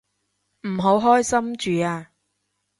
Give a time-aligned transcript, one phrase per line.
[0.67, 2.09] 唔好開心住啊